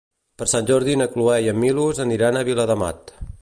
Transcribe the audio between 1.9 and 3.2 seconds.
aniran a Viladamat.